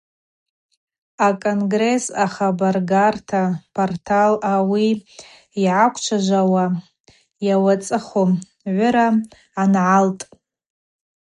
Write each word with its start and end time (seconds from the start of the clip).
А-Конгресс 1.27 2.05
ахабарргарта 2.25 3.43
портал 3.75 4.33
ауи 4.53 4.89
йгӏаквчважвауа 5.61 6.65
йауацӏыху 7.47 8.25
гӏвыра 8.63 9.07
аднагалтӏ. 9.61 10.23